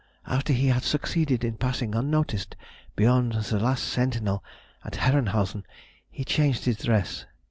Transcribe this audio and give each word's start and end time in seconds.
After 0.25 0.51
he 0.51 0.69
had 0.69 0.81
succeeded 0.81 1.43
in 1.43 1.57
passing 1.57 1.93
unnoticed 1.93 2.55
beyond 2.95 3.33
the 3.33 3.59
last 3.59 3.83
sentinel 3.83 4.43
at 4.83 4.93
Herrenhausen 4.95 5.63
he 6.09 6.25
changed 6.25 6.65
his 6.65 6.77
dress.... 6.77 7.25